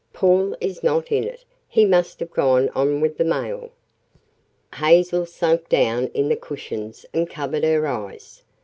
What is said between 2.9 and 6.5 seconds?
with the mail." Hazel sank down in the